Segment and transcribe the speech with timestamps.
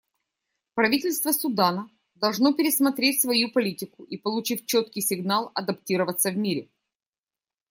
[0.73, 6.69] Правительство Судана должно пересмотреть свою политику и, получив четкий сигнал, адаптироваться в мире.